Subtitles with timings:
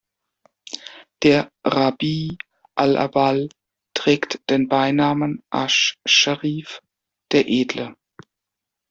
[1.21, 2.35] Der Rabīʿ
[2.73, 3.49] al-awwal
[3.93, 6.79] trägt den Beinamen "asch-Scharīf",
[7.33, 7.95] „der Edle“.